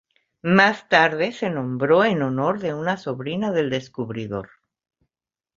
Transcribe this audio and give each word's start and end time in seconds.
Más 0.41 0.89
tarde 0.89 1.31
se 1.31 1.51
nombró 1.51 2.03
en 2.03 2.23
honor 2.23 2.57
de 2.57 2.73
una 2.73 2.97
sobrina 2.97 3.51
del 3.51 3.69
descubridor. 3.69 4.49